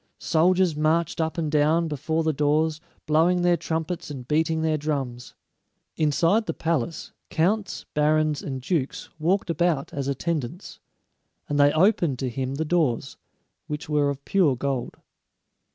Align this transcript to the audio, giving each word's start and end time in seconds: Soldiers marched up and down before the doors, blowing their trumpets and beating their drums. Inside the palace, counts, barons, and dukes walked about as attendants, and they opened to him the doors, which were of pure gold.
Soldiers 0.17 0.75
marched 0.75 1.21
up 1.21 1.37
and 1.37 1.51
down 1.51 1.87
before 1.87 2.23
the 2.23 2.33
doors, 2.33 2.81
blowing 3.05 3.43
their 3.43 3.55
trumpets 3.55 4.09
and 4.09 4.27
beating 4.27 4.63
their 4.63 4.75
drums. 4.75 5.35
Inside 5.95 6.47
the 6.47 6.55
palace, 6.55 7.11
counts, 7.29 7.85
barons, 7.93 8.41
and 8.41 8.63
dukes 8.63 9.09
walked 9.19 9.51
about 9.51 9.93
as 9.93 10.07
attendants, 10.07 10.79
and 11.47 11.59
they 11.59 11.71
opened 11.73 12.17
to 12.17 12.29
him 12.31 12.55
the 12.55 12.65
doors, 12.65 13.17
which 13.67 13.87
were 13.89 14.09
of 14.09 14.25
pure 14.25 14.55
gold. 14.55 14.97